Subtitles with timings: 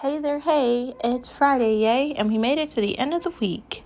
[0.00, 3.30] Hey there, hey, it's Friday, yay, and we made it to the end of the
[3.40, 3.82] week.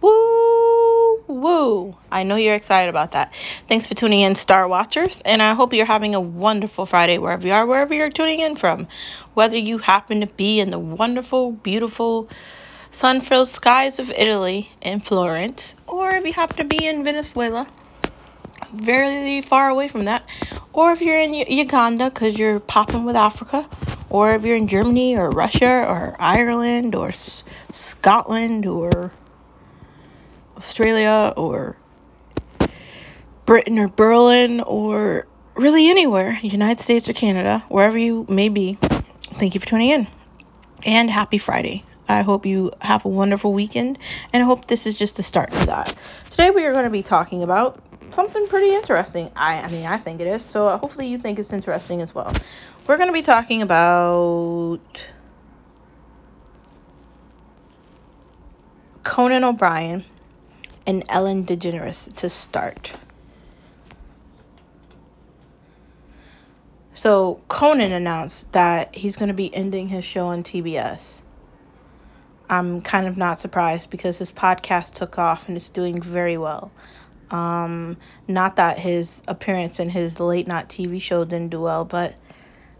[0.00, 1.96] Woo, woo.
[2.10, 3.32] I know you're excited about that.
[3.68, 7.46] Thanks for tuning in, Star Watchers, and I hope you're having a wonderful Friday wherever
[7.46, 8.88] you are, wherever you're tuning in from.
[9.34, 12.28] Whether you happen to be in the wonderful, beautiful,
[12.90, 17.68] sun filled skies of Italy in Florence, or if you happen to be in Venezuela,
[18.74, 20.24] very far away from that,
[20.72, 23.68] or if you're in Uganda because you're popping with Africa
[24.10, 29.12] or if you're in Germany or Russia or Ireland or S- Scotland or
[30.56, 31.76] Australia or
[33.44, 38.78] Britain or Berlin or really anywhere, United States or Canada, wherever you may be,
[39.34, 40.06] thank you for tuning in.
[40.84, 41.84] And happy Friday.
[42.08, 43.98] I hope you have a wonderful weekend
[44.32, 45.94] and I hope this is just the start of that.
[46.30, 47.80] Today we are going to be talking about
[48.12, 49.30] something pretty interesting.
[49.34, 50.42] I, I mean, I think it is.
[50.52, 52.32] So hopefully you think it's interesting as well.
[52.86, 54.78] We're going to be talking about
[59.02, 60.04] Conan O'Brien
[60.86, 62.92] and Ellen DeGeneres to start.
[66.94, 71.00] So Conan announced that he's going to be ending his show on TBS.
[72.48, 76.70] I'm kind of not surprised because his podcast took off and it's doing very well.
[77.32, 77.96] Um,
[78.28, 82.14] not that his appearance in his late night TV show didn't do well, but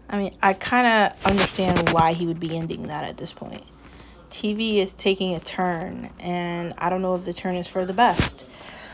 [0.09, 3.63] I mean, I kind of understand why he would be ending that at this point.
[4.31, 7.93] TV is taking a turn, and I don't know if the turn is for the
[7.93, 8.45] best.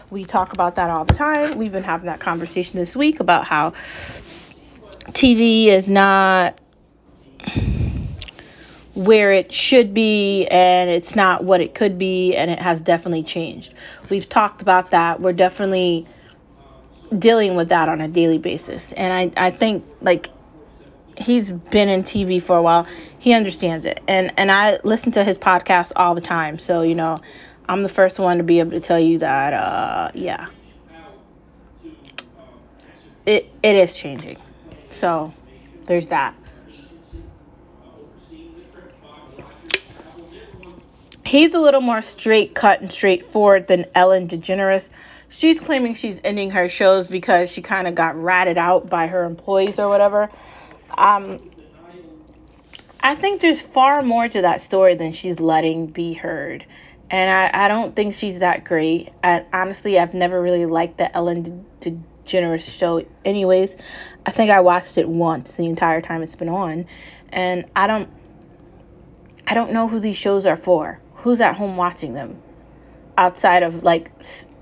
[0.09, 1.58] We talk about that all the time.
[1.58, 3.73] We've been having that conversation this week about how
[5.11, 6.59] TV is not
[8.94, 13.23] where it should be and it's not what it could be and it has definitely
[13.23, 13.73] changed.
[14.09, 15.19] We've talked about that.
[15.19, 16.06] We're definitely
[17.17, 18.86] dealing with that on a daily basis.
[18.95, 20.30] And I I think like
[21.17, 22.88] he's been in TV for a while.
[23.19, 24.02] He understands it.
[24.08, 26.59] And and I listen to his podcast all the time.
[26.59, 27.17] So, you know,
[27.67, 30.47] I'm the first one to be able to tell you that uh yeah.
[33.25, 34.38] It it is changing.
[34.90, 35.34] So,
[35.85, 36.35] there's that.
[41.25, 44.84] He's a little more straight cut and straightforward than Ellen DeGeneres.
[45.30, 49.24] She's claiming she's ending her shows because she kind of got ratted out by her
[49.24, 50.30] employees or whatever.
[50.98, 51.52] Um,
[53.00, 56.66] I think there's far more to that story than she's letting be heard.
[57.09, 59.12] And I, I don't think she's that great.
[59.22, 63.76] And honestly, I've never really liked the Ellen DeGeneres show, anyways.
[64.26, 66.88] I think I watched it once the entire time it's been on.
[67.30, 68.10] And I don't.
[69.46, 71.02] I don't know who these shows are for.
[71.16, 72.42] Who's at home watching them?
[73.18, 74.10] Outside of like,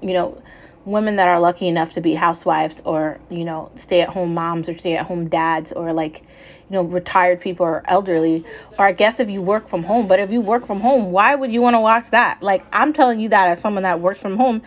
[0.02, 0.42] you know,
[0.86, 4.68] women that are lucky enough to be housewives or, you know, stay at home moms
[4.68, 8.46] or stay at home dads or like, you know, retired people or elderly.
[8.80, 11.36] Or I guess if you work from home, but if you work from home, why
[11.36, 12.42] would you want to watch that?
[12.42, 14.62] Like, I'm telling you that as someone that works from home.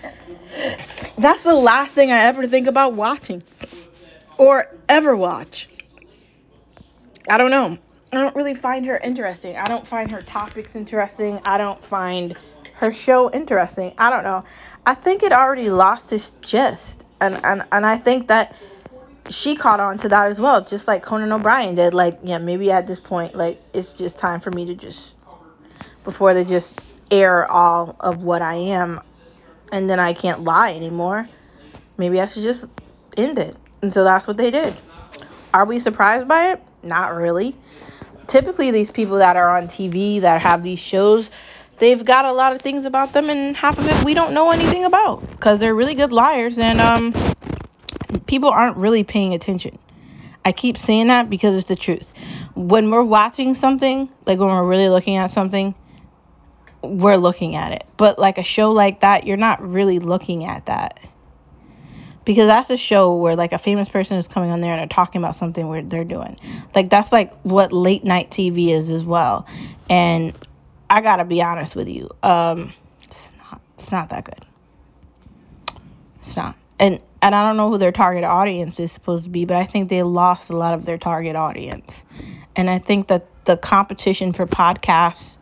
[1.19, 3.43] That's the last thing I ever think about watching
[4.39, 5.69] or ever watch.
[7.29, 7.79] I don't know.
[8.13, 9.57] I don't really find her interesting.
[9.57, 11.41] I don't find her topics interesting.
[11.45, 12.37] I don't find
[12.75, 13.95] her show interesting.
[13.99, 14.45] I don't know.
[14.87, 17.05] I think it already lost its gist.
[17.21, 18.55] And and, and I think that
[19.31, 21.95] she caught on to that as well, just like Conan O'Brien did.
[21.95, 25.15] Like, yeah, maybe at this point, like, it's just time for me to just,
[26.05, 26.79] before they just
[27.11, 29.01] air all of what I am,
[29.73, 31.29] and then I can't lie anymore,
[31.97, 32.67] maybe I should just
[33.17, 33.57] end it.
[33.83, 34.75] And so that's what they did.
[35.53, 36.63] Are we surprised by it?
[36.83, 37.57] Not really.
[38.27, 41.31] Typically, these people that are on TV that have these shows,
[41.79, 44.51] they've got a lot of things about them, and half of it we don't know
[44.51, 47.15] anything about because they're really good liars, and um,
[48.27, 49.79] people aren't really paying attention.
[50.45, 52.07] I keep saying that because it's the truth.
[52.55, 55.75] When we're watching something, like when we're really looking at something,
[56.83, 57.87] we're looking at it.
[57.97, 60.99] But like a show like that, you're not really looking at that.
[62.27, 64.87] Because that's a show where like a famous person is coming on there and they're
[64.87, 66.39] talking about something where they're doing.
[66.75, 69.47] Like that's like what late night TV is as well.
[69.89, 70.33] And
[70.95, 74.45] I gotta be honest with you, um, it's not it's not that good.
[76.21, 76.55] It's not.
[76.79, 79.65] And and I don't know who their target audience is supposed to be, but I
[79.65, 81.93] think they lost a lot of their target audience.
[82.55, 85.37] And I think that the competition for podcasts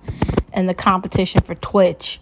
[0.54, 2.18] and the competition for Twitch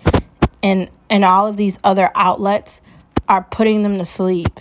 [0.60, 2.80] and and all of these other outlets
[3.28, 4.58] are putting them to sleep.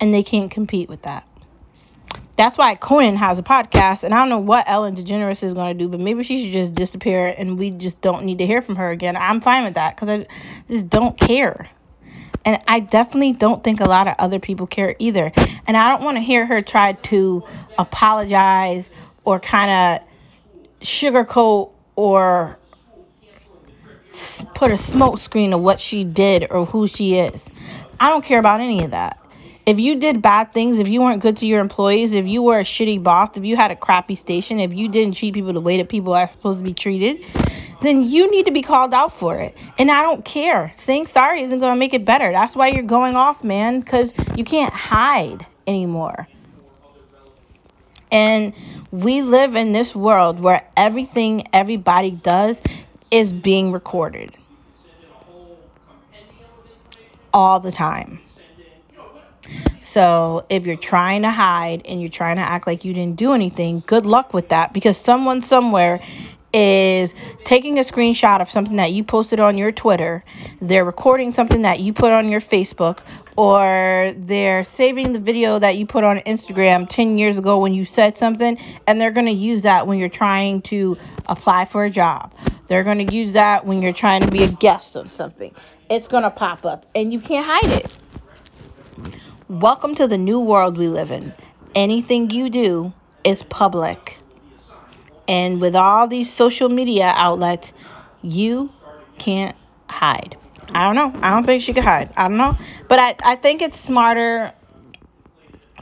[0.00, 1.24] And they can't compete with that.
[2.36, 5.76] That's why Conan has a podcast, and I don't know what Ellen DeGeneres is going
[5.76, 8.62] to do, but maybe she should just disappear and we just don't need to hear
[8.62, 9.16] from her again.
[9.16, 10.26] I'm fine with that because I
[10.68, 11.70] just don't care.
[12.44, 15.30] And I definitely don't think a lot of other people care either.
[15.66, 17.44] And I don't want to hear her try to
[17.78, 18.84] apologize
[19.24, 20.08] or kind of
[20.80, 22.58] sugarcoat or
[24.54, 27.40] put a smoke screen of what she did or who she is.
[28.00, 29.21] I don't care about any of that.
[29.64, 32.58] If you did bad things, if you weren't good to your employees, if you were
[32.58, 35.60] a shitty boss, if you had a crappy station, if you didn't treat people the
[35.60, 37.24] way that people are supposed to be treated,
[37.80, 39.56] then you need to be called out for it.
[39.78, 40.74] And I don't care.
[40.78, 42.32] Saying sorry isn't going to make it better.
[42.32, 46.26] That's why you're going off, man, because you can't hide anymore.
[48.10, 48.52] And
[48.90, 52.56] we live in this world where everything everybody does
[53.10, 54.36] is being recorded
[57.32, 58.20] all the time.
[59.92, 63.32] So if you're trying to hide and you're trying to act like you didn't do
[63.32, 66.00] anything, good luck with that because someone somewhere
[66.54, 70.22] is taking a screenshot of something that you posted on your Twitter,
[70.60, 72.98] they're recording something that you put on your Facebook,
[73.36, 77.86] or they're saving the video that you put on Instagram 10 years ago when you
[77.86, 80.96] said something, and they're going to use that when you're trying to
[81.26, 82.34] apply for a job.
[82.68, 85.54] They're going to use that when you're trying to be a guest on something.
[85.88, 87.90] It's going to pop up, and you can't hide it.
[89.52, 91.34] Welcome to the new world we live in.
[91.74, 94.16] Anything you do is public.
[95.28, 97.70] And with all these social media outlets,
[98.22, 98.72] you
[99.18, 99.54] can't
[99.90, 100.38] hide.
[100.74, 101.20] I don't know.
[101.20, 102.14] I don't think she could hide.
[102.16, 102.56] I don't know.
[102.88, 104.54] But I, I think it's smarter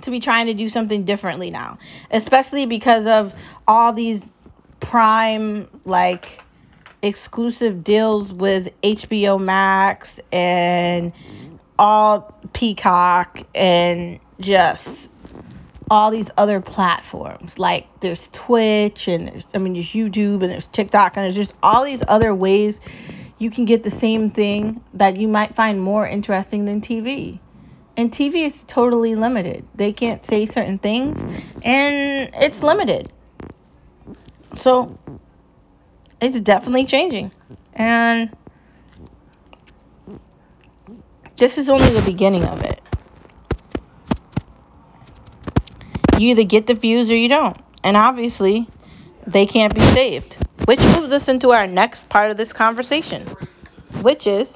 [0.02, 1.78] to be trying to do something differently now,
[2.10, 3.32] especially because of
[3.68, 4.20] all these
[4.80, 6.40] prime, like,
[7.02, 11.12] exclusive deals with HBO Max and
[11.80, 14.86] all Peacock and just
[15.88, 17.58] all these other platforms.
[17.58, 21.54] Like there's Twitch and there's I mean there's YouTube and there's TikTok and there's just
[21.62, 22.78] all these other ways
[23.38, 27.40] you can get the same thing that you might find more interesting than TV.
[27.96, 29.66] And TV is totally limited.
[29.74, 31.18] They can't say certain things
[31.62, 33.10] and it's limited.
[34.58, 34.98] So
[36.20, 37.32] it's definitely changing.
[37.72, 38.36] And
[41.40, 42.80] this is only the beginning of it.
[46.18, 47.56] You either get the views or you don't.
[47.82, 48.68] And obviously,
[49.26, 50.36] they can't be saved.
[50.66, 53.26] Which moves us into our next part of this conversation,
[54.02, 54.48] which is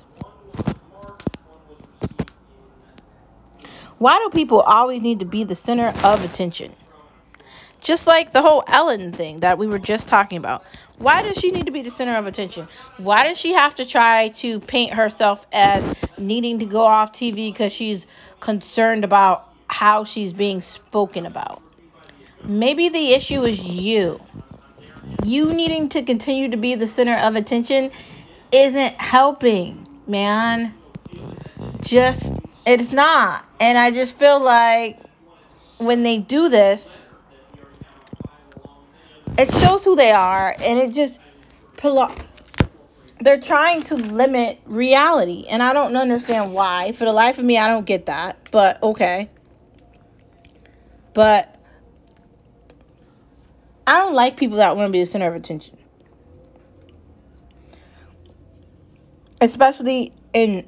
[3.96, 6.74] why do people always need to be the center of attention?
[7.80, 10.64] Just like the whole Ellen thing that we were just talking about.
[10.98, 12.68] Why does she need to be the center of attention?
[12.98, 15.82] Why does she have to try to paint herself as
[16.18, 18.02] needing to go off TV because she's
[18.40, 21.62] concerned about how she's being spoken about.
[22.44, 24.20] Maybe the issue is you.
[25.22, 27.90] You needing to continue to be the center of attention
[28.52, 30.74] isn't helping, man.
[31.80, 32.22] Just,
[32.66, 33.44] it's not.
[33.60, 34.98] And I just feel like
[35.78, 36.86] when they do this,
[39.36, 41.18] it shows who they are and it just
[43.24, 47.58] they're trying to limit reality and i don't understand why for the life of me
[47.58, 49.28] i don't get that but okay
[51.14, 51.54] but
[53.86, 55.78] I don't like people that want to be the center of attention.
[59.40, 60.66] Especially in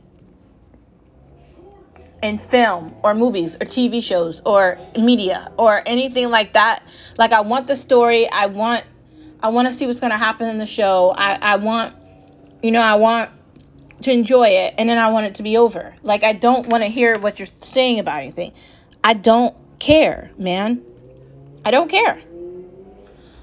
[2.22, 6.82] in film or movies or TV shows or media or anything like that.
[7.18, 8.84] Like I want the story, I want
[9.40, 11.14] I want to see what's going to happen in the show.
[11.16, 11.94] I I want
[12.62, 13.30] you know, I want
[14.02, 15.94] to enjoy it and then I want it to be over.
[16.02, 18.52] Like I don't want to hear what you're saying about anything.
[19.02, 20.82] I don't care, man.
[21.64, 22.22] I don't care.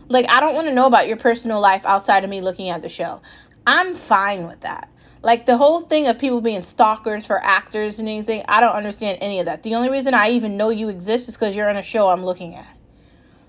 [0.09, 2.81] Like, I don't want to know about your personal life outside of me looking at
[2.81, 3.21] the show.
[3.65, 4.89] I'm fine with that.
[5.21, 9.19] Like, the whole thing of people being stalkers for actors and anything, I don't understand
[9.21, 9.63] any of that.
[9.63, 12.25] The only reason I even know you exist is because you're on a show I'm
[12.25, 12.72] looking at.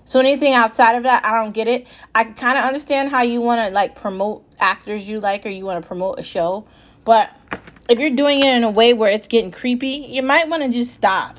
[0.05, 1.87] So anything outside of that, I don't get it.
[2.13, 5.65] I kind of understand how you want to like promote actors you like or you
[5.65, 6.65] want to promote a show,
[7.03, 7.31] but
[7.89, 10.69] if you're doing it in a way where it's getting creepy, you might want to
[10.69, 11.37] just stop.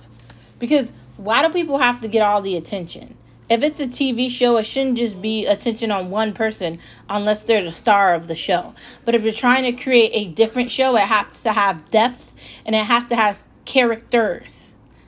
[0.58, 3.16] Because why do people have to get all the attention?
[3.48, 7.64] If it's a TV show, it shouldn't just be attention on one person unless they're
[7.64, 8.74] the star of the show.
[9.04, 12.26] But if you're trying to create a different show, it has to have depth
[12.64, 14.52] and it has to have characters,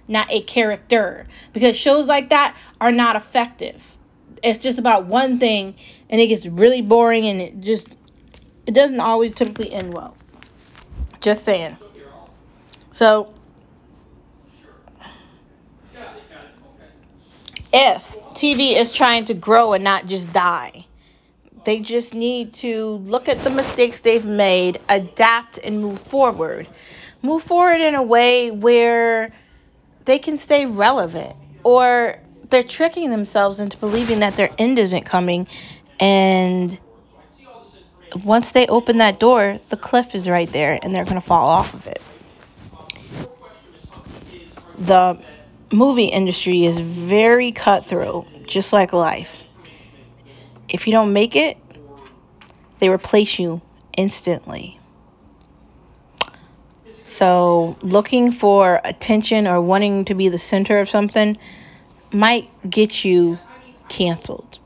[0.09, 1.27] not a character.
[1.53, 3.83] Because shows like that are not effective.
[4.43, 5.75] It's just about one thing
[6.11, 7.89] and it gets really boring and it just
[8.67, 10.17] it doesn't always typically end well.
[11.21, 11.77] Just saying.
[12.93, 13.33] So
[17.73, 18.03] if
[18.35, 20.87] TV is trying to grow and not just die.
[21.65, 26.69] They just need to look at the mistakes they've made, adapt, and move forward.
[27.21, 29.33] Move forward in a way where
[30.09, 35.47] they can stay relevant, or they're tricking themselves into believing that their end isn't coming
[36.01, 36.79] And
[38.25, 41.47] once they open that door, the cliff is right there and they're going to fall
[41.47, 42.03] off of it.
[44.79, 45.19] The
[45.73, 49.31] movie industry is very cutthroat, just like life.
[50.69, 51.59] If you don't make it,
[52.79, 53.61] they replace you
[53.97, 54.78] instantly.
[57.19, 61.37] So, looking for attention or wanting to be the center of something
[62.13, 63.41] might get you
[63.89, 64.61] canceled.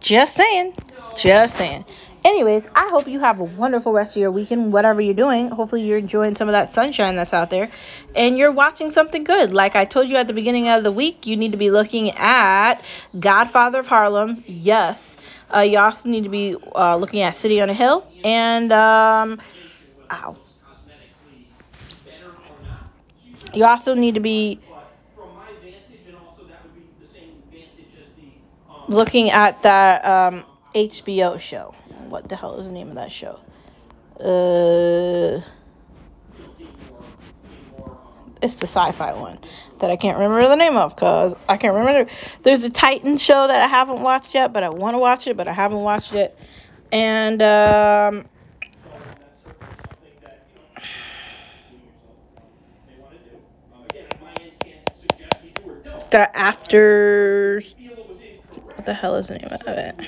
[0.00, 0.74] Just saying.
[1.16, 1.84] Just saying.
[2.24, 5.48] Anyways, I hope you have a wonderful rest of your weekend, whatever you're doing.
[5.50, 7.70] Hopefully, you're enjoying some of that sunshine that's out there
[8.16, 9.52] and you're watching something good.
[9.52, 12.10] Like I told you at the beginning of the week, you need to be looking
[12.16, 12.82] at
[13.16, 14.42] Godfather of Harlem.
[14.48, 15.16] Yes.
[15.54, 19.38] Uh, you also need to be uh, looking at City on a Hill and, um,
[20.10, 20.36] ow.
[23.52, 24.60] You also need to be
[28.88, 31.74] looking at that um, HBO show.
[32.08, 33.38] What the hell is the name of that show?
[34.18, 35.40] Uh,
[38.42, 39.38] it's the sci-fi one
[39.80, 42.10] that I can't remember the name of because I can't remember.
[42.42, 45.36] There's a Titan show that I haven't watched yet, but I want to watch it,
[45.36, 46.36] but I haven't watched it.
[46.92, 48.26] And um,
[56.10, 57.74] the afters.
[58.74, 60.00] What the hell is the name of it?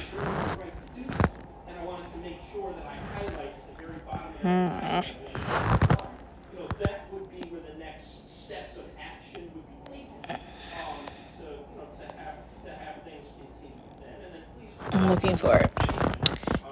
[4.43, 5.01] Hmm.
[14.93, 15.73] I'm looking for it.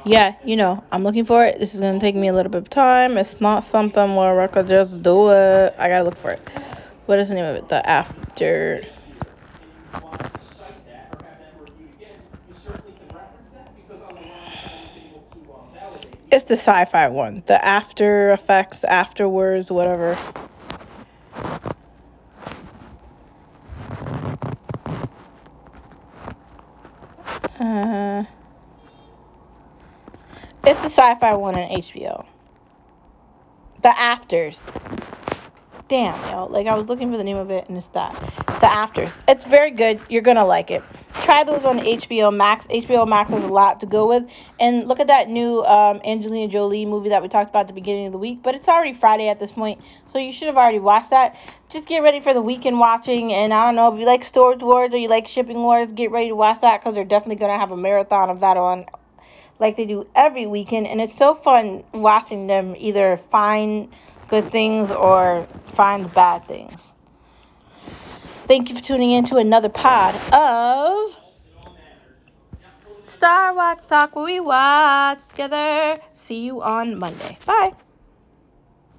[0.05, 1.59] Yeah, you know, I'm looking for it.
[1.59, 3.17] This is gonna take me a little bit of time.
[3.19, 5.75] It's not something where I could just do it.
[5.79, 6.41] I gotta look for it.
[7.07, 7.69] What is the name of it?
[7.69, 8.83] The after.
[16.33, 17.43] It's the sci-fi one.
[17.47, 20.17] The after effects, afterwards, whatever.
[27.59, 28.25] Uh,
[30.65, 32.25] it's the sci-fi one on HBO.
[33.83, 34.63] The Afters.
[35.89, 36.47] Damn, yo.
[36.47, 38.15] Like, I was looking for the name of it, and it's that.
[38.61, 39.11] The Afters.
[39.27, 40.01] It's very good.
[40.09, 40.85] You're gonna like it.
[41.13, 42.67] Try those on HBO Max.
[42.69, 44.25] HBO Max has a lot to go with.
[44.59, 47.73] And look at that new um, Angelina Jolie movie that we talked about at the
[47.73, 48.43] beginning of the week.
[48.43, 49.81] But it's already Friday at this point,
[50.13, 51.37] so you should have already watched that.
[51.69, 53.33] Just get ready for the weekend watching.
[53.33, 56.11] And I don't know if you like Storage Wars or you like Shipping Wars, get
[56.11, 58.87] ready to watch that because they're definitely gonna have a marathon of that on
[59.61, 63.93] like they do every weekend, and it's so fun watching them either find
[64.29, 66.90] good things or find bad things.
[68.51, 71.15] Thank you for tuning in to another pod of
[73.07, 76.01] Star Watch Talk, where we watch together.
[76.15, 77.39] See you on Monday.
[77.47, 77.75] Bye.